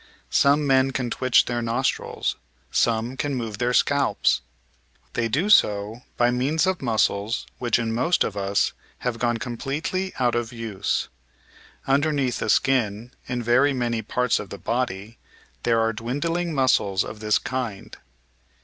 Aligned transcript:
Some 0.31 0.65
men 0.65 0.89
can 0.89 1.11
twitch 1.11 1.45
their 1.45 1.61
nostrils. 1.61 2.35
Some 2.71 3.15
can 3.15 3.35
move 3.35 3.59
their 3.59 3.71
scalps. 3.71 4.41
They 5.13 5.27
do 5.27 5.47
so 5.47 6.01
by 6.17 6.31
means 6.31 6.65
of 6.65 6.81
muscles 6.81 7.45
which 7.59 7.77
in 7.77 7.93
most 7.93 8.23
of 8.23 8.35
us 8.35 8.73
have 9.05 9.19
gone 9.19 9.37
completely 9.37 10.11
out 10.17 10.33
of 10.33 10.51
use. 10.51 11.07
Underneath 11.85 12.39
the 12.39 12.49
skin 12.49 13.11
in 13.27 13.43
very 13.43 13.73
many 13.73 14.01
parts 14.01 14.39
of 14.39 14.49
the 14.49 14.57
body 14.57 15.19
there 15.61 15.79
are 15.79 15.93
dwindling 15.93 16.51
muscles 16.51 17.03
of 17.03 17.19
this 17.19 17.37
kind. 17.37 17.95